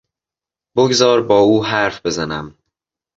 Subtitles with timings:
[0.77, 2.57] بگذار با او حرف بزنم.